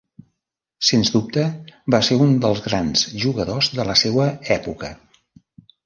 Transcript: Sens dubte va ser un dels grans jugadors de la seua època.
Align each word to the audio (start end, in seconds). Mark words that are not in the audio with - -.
Sens 0.87 1.11
dubte 1.15 1.43
va 1.95 2.01
ser 2.09 2.19
un 2.27 2.35
dels 2.47 2.65
grans 2.71 3.07
jugadors 3.27 3.73
de 3.81 3.89
la 3.93 4.01
seua 4.05 4.31
època. 4.61 4.95